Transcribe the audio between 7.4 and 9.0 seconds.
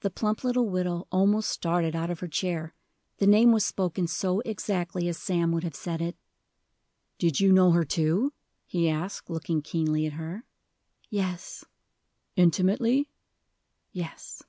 you know her, too?" he